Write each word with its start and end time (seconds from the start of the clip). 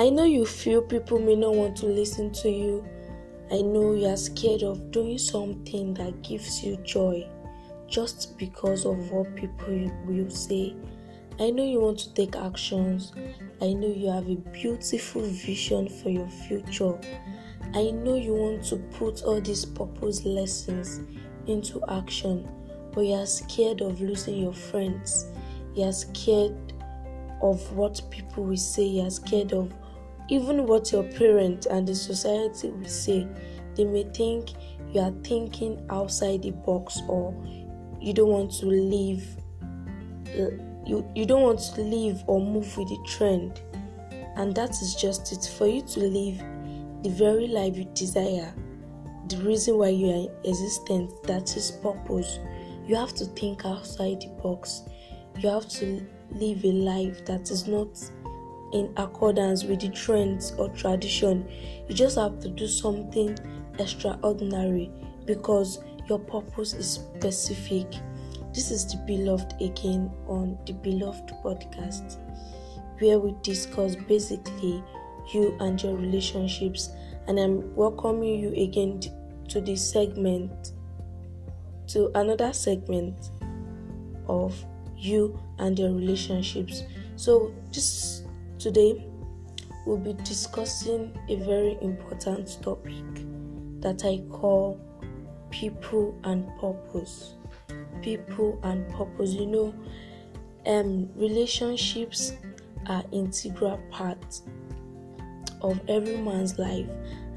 I 0.00 0.10
know 0.10 0.22
you 0.22 0.46
feel 0.46 0.80
people 0.80 1.18
may 1.18 1.34
not 1.34 1.56
want 1.56 1.76
to 1.78 1.86
listen 1.86 2.30
to 2.34 2.48
you. 2.48 2.86
I 3.50 3.62
know 3.62 3.94
you 3.94 4.06
are 4.06 4.16
scared 4.16 4.62
of 4.62 4.92
doing 4.92 5.18
something 5.18 5.92
that 5.94 6.22
gives 6.22 6.62
you 6.62 6.76
joy 6.84 7.28
just 7.88 8.38
because 8.38 8.86
of 8.86 9.10
what 9.10 9.34
people 9.34 9.90
will 10.06 10.30
say. 10.30 10.76
I 11.40 11.50
know 11.50 11.64
you 11.64 11.80
want 11.80 11.98
to 11.98 12.14
take 12.14 12.36
actions. 12.36 13.12
I 13.60 13.72
know 13.72 13.88
you 13.88 14.08
have 14.08 14.28
a 14.28 14.36
beautiful 14.36 15.22
vision 15.22 15.88
for 15.88 16.10
your 16.10 16.28
future. 16.28 16.96
I 17.74 17.90
know 17.90 18.14
you 18.14 18.34
want 18.34 18.62
to 18.66 18.76
put 18.76 19.24
all 19.24 19.40
these 19.40 19.64
purpose 19.64 20.24
lessons 20.24 21.00
into 21.48 21.82
action, 21.88 22.48
but 22.92 23.00
you 23.00 23.14
are 23.14 23.26
scared 23.26 23.80
of 23.80 24.00
losing 24.00 24.38
your 24.38 24.54
friends. 24.54 25.26
You 25.74 25.86
are 25.86 25.92
scared 25.92 26.72
of 27.42 27.72
what 27.72 28.00
people 28.10 28.44
will 28.44 28.56
say. 28.56 28.84
You 28.84 29.02
are 29.02 29.10
scared 29.10 29.52
of 29.52 29.72
even 30.28 30.66
what 30.66 30.92
your 30.92 31.04
parents 31.04 31.66
and 31.66 31.86
the 31.86 31.94
society 31.94 32.70
will 32.70 32.88
say. 32.88 33.26
They 33.74 33.84
may 33.84 34.04
think 34.04 34.50
you 34.92 35.00
are 35.00 35.14
thinking 35.22 35.84
outside 35.90 36.42
the 36.42 36.50
box 36.50 37.00
or 37.08 37.34
you 38.00 38.12
don't 38.12 38.30
want 38.30 38.52
to 38.52 38.66
live 38.66 39.24
you, 40.86 41.10
you 41.14 41.26
don't 41.26 41.42
want 41.42 41.60
to 41.74 41.82
live 41.82 42.22
or 42.26 42.40
move 42.40 42.76
with 42.76 42.88
the 42.88 42.98
trend. 43.06 43.60
And 44.36 44.54
that 44.54 44.70
is 44.70 44.94
just 44.94 45.32
it. 45.32 45.50
For 45.56 45.66
you 45.66 45.82
to 45.82 46.00
live 46.00 46.38
the 47.02 47.10
very 47.10 47.46
life 47.46 47.76
you 47.76 47.84
desire 47.94 48.54
the 49.28 49.36
reason 49.38 49.76
why 49.76 49.88
you 49.88 50.08
are 50.10 50.48
existent 50.48 51.12
that 51.24 51.54
is 51.56 51.70
purpose. 51.70 52.38
You 52.86 52.96
have 52.96 53.14
to 53.14 53.26
think 53.26 53.66
outside 53.66 54.22
the 54.22 54.28
box. 54.42 54.82
You 55.38 55.50
have 55.50 55.68
to 55.68 56.06
live 56.30 56.64
a 56.64 56.72
life 56.72 57.24
that 57.26 57.50
is 57.50 57.68
not 57.68 57.88
in 58.72 58.92
accordance 58.96 59.64
with 59.64 59.80
the 59.80 59.88
trends 59.88 60.52
or 60.52 60.68
tradition 60.70 61.48
you 61.88 61.94
just 61.94 62.16
have 62.16 62.38
to 62.40 62.48
do 62.48 62.66
something 62.66 63.36
extraordinary 63.78 64.90
because 65.24 65.80
your 66.08 66.18
purpose 66.18 66.72
is 66.74 66.90
specific. 66.90 67.86
This 68.54 68.70
is 68.70 68.86
the 68.86 68.96
Beloved 69.06 69.60
again 69.60 70.10
on 70.26 70.58
the 70.66 70.72
Beloved 70.72 71.28
podcast, 71.44 72.16
where 72.98 73.18
we 73.18 73.34
discuss 73.42 73.94
basically 73.94 74.82
you 75.32 75.56
and 75.60 75.80
your 75.82 75.96
relationships. 75.96 76.90
And 77.26 77.38
I'm 77.38 77.74
welcoming 77.76 78.40
you 78.40 78.50
again 78.52 79.00
to 79.48 79.60
this 79.60 79.90
segment, 79.90 80.72
to 81.88 82.10
another 82.14 82.52
segment 82.52 83.30
of 84.26 84.54
you 84.96 85.38
and 85.58 85.78
your 85.78 85.92
relationships. 85.92 86.84
So, 87.16 87.52
this 87.72 88.22
today 88.58 89.06
we'll 89.86 89.96
be 89.96 90.12
discussing 90.24 91.16
a 91.28 91.36
very 91.36 91.78
important 91.80 92.58
topic 92.62 92.92
that 93.80 94.04
I 94.04 94.18
call 94.30 94.80
people 95.50 96.18
and 96.24 96.46
purpose. 96.60 97.34
People 98.02 98.58
and 98.62 98.88
purpose. 98.92 99.32
You 99.32 99.46
know, 99.46 99.74
um, 100.66 101.08
relationships 101.14 102.32
are 102.86 103.04
integral 103.12 103.80
part 103.90 104.40
of 105.62 105.80
every 105.88 106.16
man's 106.16 106.58
life, 106.58 106.88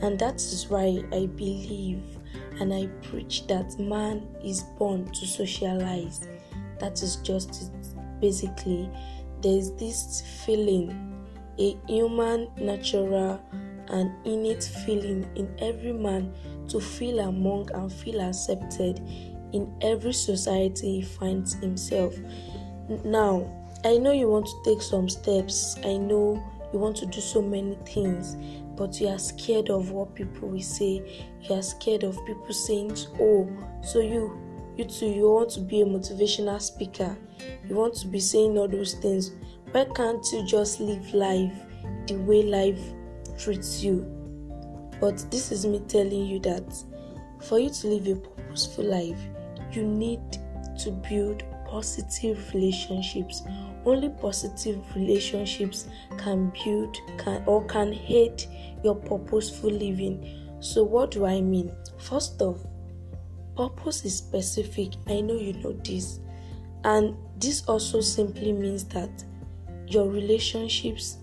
and 0.00 0.18
that 0.18 0.36
is 0.36 0.66
why 0.68 1.04
I 1.12 1.26
believe 1.26 2.02
and 2.60 2.74
I 2.74 2.86
preach 3.08 3.46
that 3.46 3.78
man 3.78 4.26
is 4.44 4.62
born 4.78 5.06
to 5.12 5.26
socialize. 5.26 6.28
That 6.78 7.02
is 7.02 7.16
just 7.16 7.62
it. 7.62 8.20
Basically, 8.20 8.90
there's 9.40 9.70
this 9.72 10.22
feeling, 10.44 11.09
a 11.58 11.76
human, 11.86 12.48
natural, 12.56 13.40
and 13.88 14.12
innate 14.24 14.64
feeling 14.84 15.28
in 15.34 15.52
every 15.58 15.92
man 15.92 16.32
to 16.68 16.80
feel 16.80 17.20
among 17.20 17.70
and 17.72 17.92
feel 17.92 18.20
accepted 18.20 19.00
in 19.52 19.72
every 19.80 20.12
society 20.12 21.00
he 21.00 21.02
finds 21.02 21.54
himself. 21.54 22.14
Now, 23.04 23.50
I 23.84 23.96
know 23.96 24.12
you 24.12 24.28
want 24.28 24.46
to 24.46 24.62
take 24.64 24.82
some 24.82 25.08
steps, 25.08 25.76
I 25.84 25.96
know 25.96 26.42
you 26.72 26.78
want 26.78 26.96
to 26.98 27.06
do 27.06 27.20
so 27.20 27.42
many 27.42 27.76
things, 27.84 28.36
but 28.76 29.00
you 29.00 29.08
are 29.08 29.18
scared 29.18 29.70
of 29.70 29.90
what 29.90 30.14
people 30.14 30.48
will 30.48 30.62
say. 30.62 31.26
You 31.42 31.54
are 31.54 31.62
scared 31.62 32.04
of 32.04 32.16
people 32.26 32.52
saying, 32.52 32.96
Oh, 33.20 33.48
so 33.82 34.00
you 34.00 34.38
you 34.76 34.84
too 34.84 35.06
you 35.06 35.30
want 35.30 35.50
to 35.50 35.60
be 35.60 35.82
a 35.82 35.84
motivational 35.84 36.60
speaker, 36.60 37.16
you 37.68 37.74
want 37.74 37.94
to 37.96 38.06
be 38.06 38.20
saying 38.20 38.56
all 38.56 38.68
those 38.68 38.94
things. 38.94 39.32
Why 39.72 39.84
can't 39.94 40.26
you 40.32 40.44
just 40.44 40.80
live 40.80 41.14
life 41.14 41.52
the 42.08 42.16
way 42.16 42.42
life 42.42 42.80
treats 43.38 43.84
you? 43.84 44.00
But 45.00 45.24
this 45.30 45.52
is 45.52 45.64
me 45.64 45.80
telling 45.86 46.26
you 46.26 46.40
that 46.40 46.74
for 47.40 47.60
you 47.60 47.70
to 47.70 47.86
live 47.86 48.08
a 48.08 48.20
purposeful 48.20 48.84
life, 48.84 49.20
you 49.70 49.84
need 49.84 50.20
to 50.80 50.90
build 51.08 51.44
positive 51.68 52.52
relationships. 52.52 53.44
Only 53.84 54.08
positive 54.08 54.84
relationships 54.96 55.86
can 56.18 56.52
build 56.64 56.98
can 57.16 57.44
or 57.46 57.64
can 57.66 57.94
aid 57.94 58.42
your 58.82 58.96
purposeful 58.96 59.70
living. 59.70 60.48
So 60.58 60.82
what 60.82 61.12
do 61.12 61.26
I 61.26 61.40
mean? 61.40 61.70
First 61.96 62.42
off, 62.42 62.58
purpose 63.56 64.04
is 64.04 64.18
specific. 64.18 64.94
I 65.06 65.20
know 65.20 65.36
you 65.36 65.52
know 65.52 65.74
this. 65.84 66.18
And 66.82 67.14
this 67.36 67.62
also 67.68 68.00
simply 68.00 68.52
means 68.52 68.82
that 68.86 69.10
your 69.92 70.08
relationships 70.08 71.18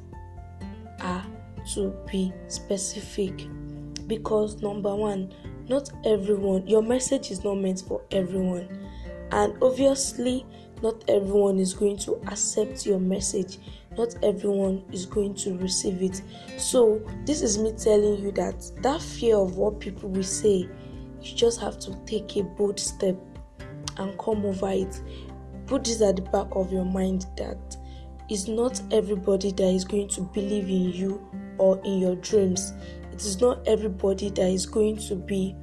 are 1.02 1.26
to 1.74 1.94
be 2.12 2.34
specific 2.48 3.48
because 4.08 4.62
number 4.62 4.96
one 4.96 5.34
not 5.68 5.90
everyone 6.06 6.66
your 6.68 6.82
message 6.82 7.30
is 7.32 7.44
not 7.44 7.56
meant 7.56 7.84
for 7.88 8.02
everyone. 8.12 8.68
And 9.32 9.62
obviously 9.62 10.46
not 10.82 11.04
everyone 11.10 11.60
is 11.60 11.74
going 11.74 11.98
to 12.00 12.16
accept 12.28 12.86
your 12.86 13.00
message. 13.00 13.58
Not 13.98 14.16
everyone 14.24 14.84
is 14.92 15.06
going 15.06 15.34
to 15.36 15.58
receive 15.58 16.02
it. 16.02 16.22
So 16.58 17.02
this 17.26 17.42
is 17.42 17.58
me 17.58 17.74
telling 17.74 18.22
you 18.22 18.32
that 18.34 18.72
that 18.82 19.02
fear 19.02 19.38
of 19.38 19.58
what 19.58 19.80
people 19.80 20.10
will 20.10 20.24
say 20.24 20.70
you 21.22 21.36
just 21.36 21.60
have 21.60 21.80
to 21.80 21.96
take 22.06 22.38
a 22.38 22.44
bold 22.44 22.80
step 22.80 23.16
and 23.98 24.18
come 24.18 24.46
over 24.46 24.70
it. 24.70 25.02
Put 25.66 25.84
this 25.84 26.02
at 26.02 26.16
the 26.16 26.22
back 26.22 26.48
of 26.52 26.72
your 26.72 26.86
mind 26.86 27.26
that 27.38 27.78
it's 28.30 28.48
not 28.48 28.82
everybody 28.92 29.52
that 29.52 29.70
is 29.70 29.86
going 29.86 30.08
to 30.10 30.22
believe 30.22 30.68
in 30.68 30.92
you 30.92 31.30
or 31.58 31.80
in 31.84 32.00
your 32.00 32.16
dreams 32.18 32.74
it 33.12 33.22
is 33.22 33.42
not 33.42 33.68
everybody 33.68 34.30
that 34.30 34.48
is 34.48 34.66
going 34.66 34.96
to 34.96 35.16
be 35.16 35.56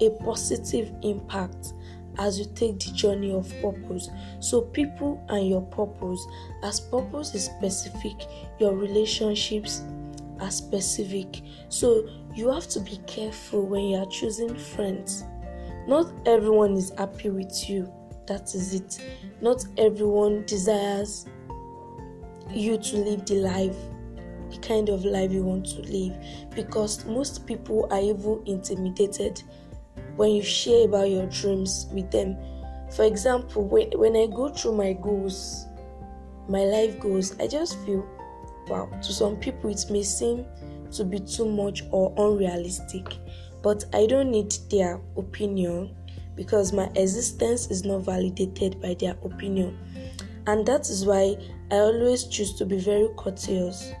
a 0.00 0.10
positive 0.22 0.92
impact 1.02 1.74
as 2.18 2.38
you 2.38 2.46
take 2.54 2.78
the 2.78 2.90
journey 2.92 3.32
of 3.32 3.52
purpose. 3.60 4.08
So, 4.40 4.62
people 4.62 5.22
and 5.28 5.48
your 5.48 5.62
purpose, 5.62 6.24
as 6.62 6.80
purpose 6.80 7.34
is 7.34 7.44
specific, 7.44 8.14
your 8.58 8.74
relationships 8.74 9.82
are 10.40 10.50
specific. 10.50 11.42
So, 11.68 12.08
you 12.34 12.50
have 12.50 12.68
to 12.68 12.80
be 12.80 12.98
careful 13.06 13.66
when 13.66 13.84
you 13.84 13.98
are 13.98 14.06
choosing 14.06 14.56
friends. 14.56 15.24
Not 15.86 16.10
everyone 16.26 16.72
is 16.74 16.92
happy 16.96 17.30
with 17.30 17.68
you, 17.68 17.92
that 18.26 18.54
is 18.54 18.74
it. 18.74 19.00
Not 19.40 19.64
everyone 19.76 20.44
desires 20.46 21.26
you 22.50 22.78
to 22.78 22.96
live 22.96 23.24
the 23.26 23.36
life 23.36 23.76
the 24.50 24.58
kind 24.58 24.88
of 24.88 25.04
life 25.04 25.30
you 25.32 25.42
want 25.42 25.66
to 25.66 25.80
live 25.82 26.16
because 26.54 27.04
most 27.06 27.46
people 27.46 27.88
are 27.90 28.00
even 28.00 28.42
intimidated 28.46 29.42
when 30.16 30.30
you 30.30 30.42
share 30.42 30.86
about 30.86 31.10
your 31.10 31.26
dreams 31.26 31.86
with 31.92 32.10
them. 32.10 32.36
For 32.94 33.04
example, 33.04 33.64
when, 33.64 33.90
when 33.92 34.16
I 34.16 34.26
go 34.26 34.48
through 34.48 34.76
my 34.76 34.92
goals, 34.92 35.66
my 36.48 36.60
life 36.60 36.98
goals, 37.00 37.38
I 37.40 37.48
just 37.48 37.78
feel 37.84 38.06
wow, 38.68 38.88
to 39.02 39.12
some 39.12 39.36
people 39.36 39.70
it 39.70 39.84
may 39.90 40.02
seem 40.02 40.44
to 40.92 41.04
be 41.04 41.18
too 41.20 41.46
much 41.46 41.82
or 41.90 42.14
unrealistic, 42.16 43.16
but 43.62 43.84
I 43.92 44.06
don't 44.06 44.30
need 44.30 44.56
their 44.70 45.00
opinion 45.16 45.94
because 46.34 46.72
my 46.72 46.90
existence 46.94 47.70
is 47.70 47.84
not 47.84 48.02
validated 48.02 48.80
by 48.80 48.94
their 48.94 49.16
opinion. 49.24 49.78
And 50.46 50.64
that 50.66 50.88
is 50.88 51.04
why 51.04 51.36
I 51.70 51.76
always 51.76 52.24
choose 52.24 52.54
to 52.54 52.66
be 52.66 52.78
very 52.78 53.08
courteous 53.16 53.92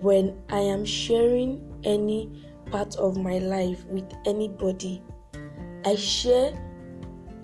when 0.00 0.36
I 0.50 0.60
am 0.60 0.84
sharing 0.84 1.60
any 1.84 2.30
part 2.70 2.96
of 2.96 3.16
my 3.16 3.38
life 3.38 3.84
with 3.86 4.12
anybody, 4.24 5.02
I 5.84 5.94
share 5.94 6.52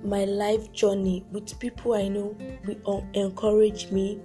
my 0.04 0.24
life 0.24 0.72
journey 0.72 1.24
with 1.30 1.58
people 1.58 1.94
I 1.94 2.08
know 2.08 2.36
will 2.64 3.06
encourage 3.14 3.90
me 3.90 4.20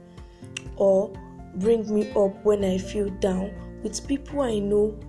or 0.75 1.11
bring 1.55 1.91
me 1.93 2.11
up 2.11 2.43
when 2.43 2.63
I 2.63 2.77
feel 2.77 3.09
down, 3.09 3.51
with 3.83 4.07
people 4.07 4.41
I 4.41 4.59
know 4.59 4.99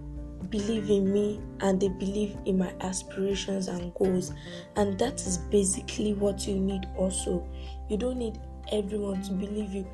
believe 0.50 0.88
in 0.88 1.12
me 1.12 1.40
and 1.60 1.80
they 1.80 1.88
believe 1.88 2.36
in 2.46 2.58
my 2.58 2.72
aspirations 2.80 3.68
and 3.68 3.92
goals. 3.94 4.32
And 4.76 4.98
that 4.98 5.14
is 5.26 5.38
basically 5.50 6.14
what 6.14 6.46
you 6.46 6.58
need 6.58 6.86
also. 6.96 7.46
You 7.88 7.96
don't 7.96 8.18
need 8.18 8.38
everyone 8.72 9.22
to 9.22 9.32
believe 9.32 9.72
you. 9.72 9.86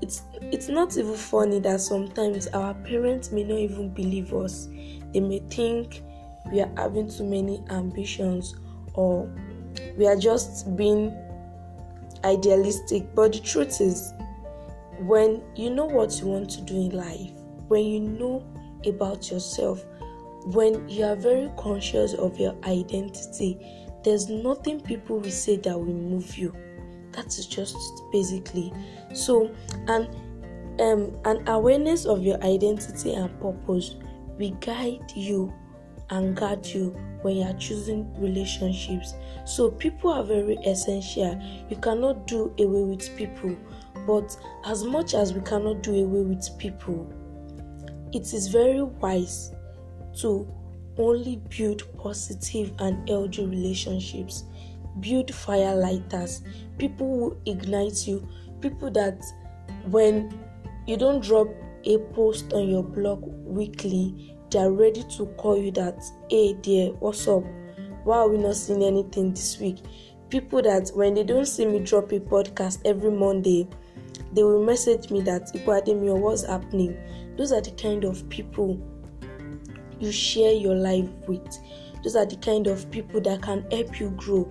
It's 0.00 0.22
it's 0.40 0.68
not 0.68 0.96
even 0.96 1.14
funny 1.14 1.58
that 1.60 1.80
sometimes 1.80 2.46
our 2.48 2.74
parents 2.74 3.32
may 3.32 3.44
not 3.44 3.58
even 3.58 3.90
believe 3.90 4.32
us. 4.32 4.68
They 5.12 5.20
may 5.20 5.40
think 5.50 6.02
we 6.52 6.60
are 6.60 6.70
having 6.76 7.10
too 7.10 7.24
many 7.24 7.62
ambitions 7.70 8.54
or 8.94 9.28
we 9.96 10.06
are 10.06 10.16
just 10.16 10.76
being 10.76 11.16
idealistic. 12.24 13.14
But 13.14 13.32
the 13.32 13.40
truth 13.40 13.80
is 13.80 14.12
when 15.00 15.42
you 15.54 15.70
know 15.70 15.84
what 15.84 16.20
you 16.20 16.26
want 16.26 16.50
to 16.50 16.60
do 16.62 16.74
in 16.74 16.90
life 16.90 17.30
when 17.68 17.84
you 17.84 18.00
know 18.00 18.44
about 18.86 19.30
yourself 19.30 19.84
when 20.46 20.88
you 20.88 21.04
are 21.04 21.14
very 21.14 21.48
conscious 21.56 22.14
of 22.14 22.38
your 22.38 22.54
identity 22.64 23.58
there's 24.02 24.28
nothing 24.28 24.80
people 24.80 25.20
will 25.20 25.30
say 25.30 25.56
that 25.56 25.78
will 25.78 25.86
move 25.86 26.36
you 26.36 26.52
that 27.12 27.26
is 27.26 27.46
just 27.46 27.76
basically 28.12 28.72
so 29.12 29.50
and 29.88 30.08
um 30.80 31.16
an 31.24 31.46
awareness 31.48 32.04
of 32.04 32.22
your 32.22 32.42
identity 32.42 33.14
and 33.14 33.30
purpose 33.40 33.96
will 34.38 34.50
guide 34.60 35.12
you 35.14 35.52
and 36.10 36.36
guard 36.36 36.64
you 36.66 36.90
when 37.20 37.36
you 37.36 37.42
are 37.42 37.52
choosing 37.54 38.10
relationships. 38.18 39.12
So 39.44 39.70
people 39.72 40.10
are 40.10 40.22
very 40.22 40.54
essential. 40.64 41.38
You 41.68 41.76
cannot 41.76 42.26
do 42.26 42.54
away 42.58 42.84
with 42.84 43.14
people 43.16 43.54
but 44.08 44.36
as 44.64 44.84
much 44.84 45.14
as 45.14 45.34
we 45.34 45.40
cannot 45.42 45.82
do 45.82 45.92
away 45.92 46.22
with 46.22 46.58
people 46.58 47.12
it 48.12 48.32
is 48.32 48.48
very 48.48 48.82
wise 48.82 49.52
to 50.18 50.50
only 50.96 51.36
build 51.56 51.82
positive 51.98 52.72
and 52.78 53.08
healthy 53.08 53.44
relationships 53.44 54.44
build 55.00 55.34
fire 55.34 55.74
lighters. 55.74 56.42
People 56.78 57.06
who 57.06 57.50
ignite 57.50 58.06
you. 58.06 58.26
People 58.60 58.90
that 58.92 59.22
when 59.86 60.38
you 60.86 60.96
don't 60.96 61.22
drop 61.22 61.48
a 61.84 61.98
post 62.14 62.52
on 62.52 62.68
your 62.68 62.82
blog 62.82 63.22
weekly 63.44 64.34
they 64.50 64.58
are 64.58 64.72
ready 64.72 65.04
to 65.04 65.26
call 65.36 65.56
you 65.56 65.70
that 65.70 66.02
hey 66.30 66.54
dear 66.54 66.88
what's 67.00 67.28
up? 67.28 67.44
Why 68.04 68.18
are 68.18 68.28
we 68.28 68.38
not 68.38 68.56
seeing 68.56 68.82
anything 68.82 69.32
this 69.32 69.58
week? 69.60 69.78
People 70.28 70.62
that 70.62 70.90
when 70.94 71.14
they 71.14 71.24
don't 71.24 71.46
see 71.46 71.66
me 71.66 71.80
drop 71.80 72.12
a 72.12 72.20
podcast 72.20 72.80
every 72.84 73.10
monday 73.10 73.68
they 74.32 74.42
will 74.42 74.64
message 74.64 75.10
me 75.10 75.20
that 75.22 75.52
Ipademio, 75.54 76.18
what's 76.18 76.44
happening? 76.44 76.96
Those 77.36 77.52
are 77.52 77.60
the 77.60 77.70
kind 77.72 78.04
of 78.04 78.28
people 78.28 78.78
you 80.00 80.12
share 80.12 80.52
your 80.52 80.74
life 80.74 81.08
with. 81.26 81.58
Those 82.02 82.16
are 82.16 82.26
the 82.26 82.36
kind 82.36 82.66
of 82.66 82.90
people 82.90 83.20
that 83.22 83.42
can 83.42 83.66
help 83.70 83.98
you 83.98 84.10
grow 84.10 84.44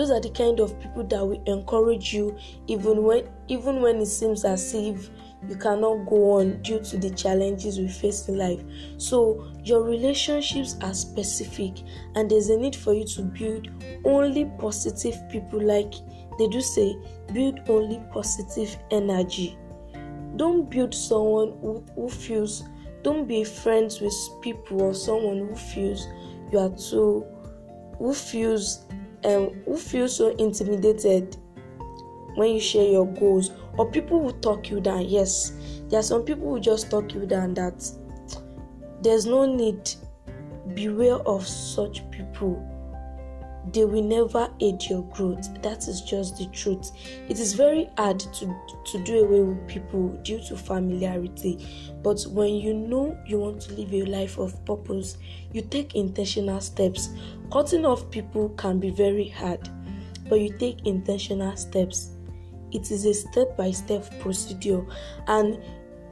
those 0.00 0.10
are 0.10 0.20
the 0.20 0.30
kind 0.30 0.60
of 0.60 0.80
people 0.80 1.04
that 1.04 1.22
will 1.22 1.42
encourage 1.44 2.14
you 2.14 2.34
even 2.68 3.02
when 3.02 3.28
even 3.48 3.82
when 3.82 3.96
it 3.96 4.06
seems 4.06 4.46
as 4.46 4.72
if 4.72 5.10
you 5.46 5.54
cannot 5.56 6.06
go 6.08 6.38
on 6.38 6.62
due 6.62 6.80
to 6.80 6.96
the 6.96 7.10
challenges 7.10 7.78
we 7.78 7.86
face 7.86 8.26
in 8.26 8.38
life. 8.38 8.62
So 8.96 9.52
your 9.62 9.82
relationships 9.82 10.76
are 10.80 10.94
specific 10.94 11.82
and 12.14 12.30
there's 12.30 12.48
a 12.48 12.56
need 12.56 12.74
for 12.74 12.94
you 12.94 13.06
to 13.08 13.22
build 13.22 13.68
only 14.06 14.46
positive 14.58 15.16
people 15.30 15.60
like 15.60 15.92
they 16.38 16.48
do 16.48 16.62
say 16.62 16.96
build 17.34 17.60
only 17.68 18.02
positive 18.10 18.74
energy. 18.90 19.58
Don't 20.36 20.70
build 20.70 20.94
someone 20.94 21.58
who, 21.60 21.84
who 21.94 22.08
feels 22.08 22.64
don't 23.02 23.28
be 23.28 23.44
friends 23.44 24.00
with 24.00 24.14
people 24.40 24.80
or 24.80 24.94
someone 24.94 25.46
who 25.46 25.54
feels 25.54 26.06
you 26.50 26.58
are 26.58 26.70
too 26.70 27.26
who 27.98 28.14
feels 28.14 28.86
um 29.24 29.50
who 29.64 29.76
feels 29.76 30.16
so 30.16 30.30
intimidated 30.36 31.36
when 32.36 32.54
you 32.54 32.60
share 32.60 32.88
your 32.90 33.06
goals 33.06 33.50
or 33.76 33.90
people 33.90 34.22
who 34.22 34.32
talk 34.40 34.70
you 34.70 34.80
down. 34.80 35.08
Yes 35.08 35.52
there 35.88 35.98
are 35.98 36.04
some 36.04 36.22
people 36.22 36.48
who 36.48 36.60
just 36.60 36.90
talk 36.90 37.12
you 37.14 37.26
down 37.26 37.54
that 37.54 37.90
there's 39.02 39.26
no 39.26 39.44
need. 39.44 39.90
Beware 40.74 41.16
of 41.16 41.46
such 41.46 42.08
people 42.10 42.64
they 43.72 43.84
will 43.84 44.02
never 44.02 44.48
aid 44.60 44.82
your 44.88 45.02
growth. 45.04 45.62
That 45.62 45.86
is 45.86 46.00
just 46.02 46.38
the 46.38 46.46
truth. 46.46 46.90
It 47.28 47.38
is 47.38 47.52
very 47.52 47.90
hard 47.96 48.20
to 48.20 48.56
to 48.86 49.04
do 49.04 49.24
away 49.24 49.42
with 49.42 49.68
people 49.68 50.08
due 50.22 50.40
to 50.48 50.56
familiarity. 50.56 51.66
But 52.02 52.22
when 52.30 52.54
you 52.54 52.74
know 52.74 53.18
you 53.26 53.38
want 53.38 53.60
to 53.62 53.74
live 53.74 53.92
a 53.92 54.04
life 54.04 54.38
of 54.38 54.64
purpose 54.64 55.18
you 55.52 55.62
take 55.62 55.94
intentional 55.94 56.60
steps. 56.60 57.10
Cutting 57.52 57.84
off 57.84 58.10
people 58.10 58.50
can 58.50 58.78
be 58.78 58.90
very 58.90 59.28
hard 59.28 59.68
but 60.30 60.40
you 60.40 60.56
take 60.56 60.86
intentional 60.86 61.56
steps. 61.56 62.12
It 62.70 62.90
is 62.90 63.04
a 63.04 63.12
step 63.12 63.56
by 63.56 63.72
step 63.72 64.08
procedure. 64.20 64.86
And 65.26 65.60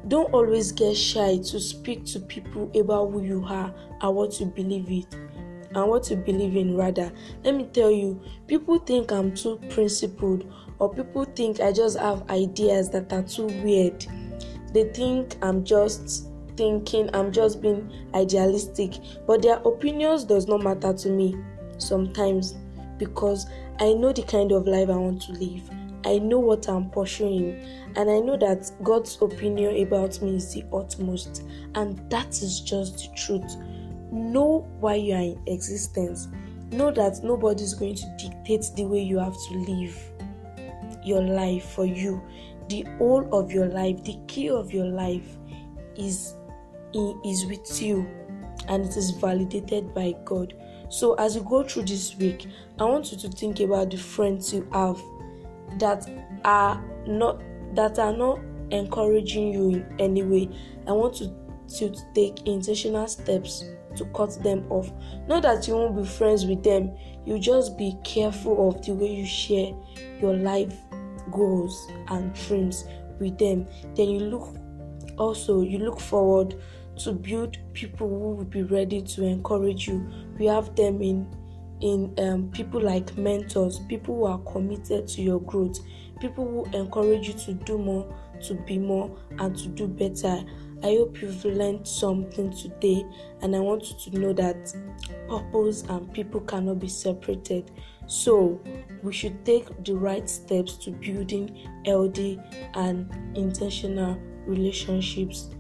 don't 0.09 0.33
always 0.35 0.73
get 0.73 0.97
shy 0.97 1.39
to 1.39 1.61
speak 1.61 2.05
to 2.07 2.21
people 2.21 2.71
about 2.75 3.13
who 3.13 3.23
you 3.23 3.45
are 3.47 3.73
and 4.01 4.17
what 4.17 4.39
you 4.41 4.47
believe 4.47 4.89
in 4.89 5.07
and 5.75 5.89
what 5.89 6.11
you 6.11 6.17
believe 6.17 6.57
in 6.57 6.77
rather. 6.77 7.13
Let 7.45 7.55
me 7.55 7.65
tell 7.73 7.91
you 7.91 8.21
people 8.47 8.79
think 8.79 9.13
i'm 9.13 9.35
too 9.35 9.61
principled 9.69 10.51
or 10.79 10.93
people 10.93 11.25
think 11.25 11.61
i 11.61 11.73
just 11.73 11.99
have 11.99 12.29
ideas 12.31 12.91
that 12.91 13.13
are 13.13 13.23
too 13.23 13.47
weird. 13.63 14.07
They 14.73 14.85
think 14.85 15.37
i'm 15.43 15.65
just 15.65 16.29
thinking 16.57 17.09
i'm 17.15 17.31
just 17.31 17.63
being 17.63 17.89
idealistic 18.15 18.95
but 19.29 19.41
their 19.43 19.59
opinions 19.59 20.25
does 20.25 20.49
not 20.49 20.61
matter 20.61 20.93
to 20.93 21.09
me 21.09 21.37
sometimes 21.79 22.57
because 22.99 23.47
i 23.79 23.93
know 23.93 24.13
the 24.13 24.25
kind 24.25 24.51
of 24.51 24.67
life 24.67 24.89
i 24.89 24.97
want 24.97 25.23
to 25.23 25.33
live. 25.33 25.71
I 26.05 26.19
know 26.19 26.41
what 26.41 26.69
i'm 26.69 26.91
pursuing 26.91 27.65
and 27.97 28.11
i 28.11 28.19
know 28.19 28.37
that 28.37 28.71
god's 28.83 29.21
opinion 29.23 29.87
about 29.87 30.21
me 30.21 30.37
is 30.37 30.53
the 30.53 30.65
utmost 30.73 31.45
and 31.77 31.99
that 32.11 32.29
is 32.43 32.61
just 32.61 32.99
the 32.99 33.15
truth 33.17 33.57
know 34.11 34.69
why 34.81 34.95
you 34.95 35.15
are 35.15 35.23
in 35.23 35.41
existence. 35.47 36.29
Know 36.71 36.91
that 36.91 37.21
nobody 37.23 37.63
is 37.65 37.75
going 37.75 37.95
to 37.97 38.17
dictate 38.19 38.67
the 38.77 38.85
way 38.85 39.01
you 39.01 39.19
have 39.19 39.37
to 39.49 39.55
live 39.55 39.99
your 41.05 41.23
life 41.23 41.65
for 41.71 41.87
you. 41.87 42.23
The 42.69 42.83
whole 42.99 43.29
of 43.35 43.51
your 43.51 43.67
life 43.67 44.05
the 44.05 44.19
key 44.27 44.51
of 44.51 44.73
your 44.73 44.87
life 44.87 45.39
is 45.97 46.35
is 47.25 47.47
with 47.47 47.83
you 47.83 48.07
and 48.69 48.85
it 48.85 48.97
is 48.97 49.11
validated 49.13 49.95
by 49.95 50.15
god. 50.25 50.55
So 50.91 51.15
as 51.15 51.35
you 51.35 51.43
go 51.43 51.63
through 51.63 51.85
this 51.85 52.17
week 52.17 52.47
i 52.79 52.85
want 52.85 53.13
you 53.13 53.19
to 53.19 53.29
think 53.29 53.61
about 53.61 53.91
the 53.91 53.99
friends 53.99 54.55
you 54.55 54.67
have 54.73 54.99
that 55.79 56.09
are 56.45 56.83
not 57.07 57.43
that 57.75 57.99
are 57.99 58.17
not 58.17 58.41
encouraging 58.71 59.53
you 59.53 59.71
in 59.71 59.97
any 59.99 60.23
way. 60.23 60.49
I 60.87 60.93
want 60.93 61.15
to 61.17 61.35
to 61.79 61.95
take 62.15 62.47
intentional 62.47 63.07
steps 63.07 63.65
to 63.99 64.05
cut 64.07 64.43
them 64.43 64.65
off. 64.71 64.91
Not 65.27 65.43
that 65.43 65.69
you 65.69 65.75
won't 65.75 65.97
be 65.97 66.05
friends 66.05 66.47
with 66.47 66.63
them, 66.63 66.97
you 67.25 67.39
just 67.39 67.77
be 67.77 67.97
careful 68.05 68.69
of 68.69 68.85
the 68.85 68.93
way 68.95 69.13
you 69.13 69.27
share 69.27 69.73
your 70.21 70.35
life 70.35 70.75
goals 71.31 71.91
and 72.09 72.35
dreams 72.35 72.85
with 73.19 73.39
them. 73.39 73.67
Then 73.95 74.09
you 74.09 74.21
look 74.21 74.57
also 75.19 75.63
you 75.63 75.79
look 75.79 76.01
forward 76.01 76.55
to 76.99 77.13
build 77.13 77.59
people 77.75 78.09
who 78.09 78.35
will 78.37 78.45
be 78.45 78.63
ready 78.63 79.03
to 79.03 79.25
encourage 79.25 79.87
you. 79.87 80.09
We 80.39 80.47
have 80.47 80.75
them 80.75 81.03
in 81.03 81.27
in 81.81 82.13
um, 82.19 82.51
people 82.51 82.81
like 82.81 83.17
mentors, 83.17 83.79
people 83.89 84.17
who 84.17 84.25
are 84.25 84.39
committed 84.39 85.07
to 85.07 85.23
your 85.23 85.41
growth, 85.41 85.79
people 86.21 86.45
who 86.45 86.77
encourage 86.77 87.29
you 87.29 87.35
to 87.35 87.55
do 87.55 87.79
more, 87.79 88.13
to 88.43 88.55
be 88.55 88.79
more, 88.79 89.17
and 89.39 89.57
to 89.57 89.69
do 89.69 89.87
better. 89.87 90.43
I 90.83 90.89
hope 90.89 91.21
you've 91.21 91.45
learned 91.45 91.87
something 91.87 92.51
today, 92.53 93.05
and 93.43 93.55
I 93.57 93.61
want 93.61 93.91
you 93.91 94.11
to 94.11 94.19
know 94.19 94.33
that 94.35 94.75
purpose 95.29 95.83
and 95.83 96.13
people 96.13 96.41
cannot 96.41 96.79
be 96.79 96.89
separated. 96.89 97.71
So, 98.07 98.61
we 99.03 99.13
should 99.13 99.45
take 99.45 99.85
the 99.85 99.95
right 99.95 100.29
steps 100.29 100.77
to 100.79 100.93
building 100.93 101.69
healthy 101.85 102.41
and 102.75 103.11
intentional 103.37 104.19
relationships. 104.47 105.51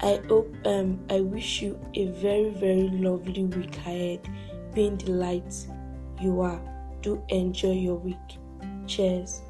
I 0.00 0.20
hope 0.28 0.54
um, 0.66 1.00
I 1.08 1.20
wish 1.20 1.62
you 1.62 1.80
a 1.94 2.06
very, 2.06 2.50
very 2.50 2.88
lovely 2.88 3.44
week 3.44 3.76
ahead. 3.78 4.28
Being 4.74 4.98
the 4.98 5.12
light 5.12 5.54
you 6.20 6.40
are, 6.42 6.60
do 7.00 7.22
enjoy 7.28 7.72
your 7.72 7.96
week. 7.96 8.16
Cheers. 8.86 9.40